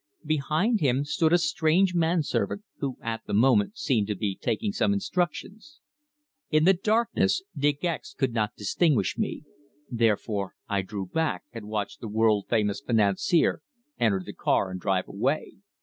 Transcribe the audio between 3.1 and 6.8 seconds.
the moment seemed to be taking some instructions. In the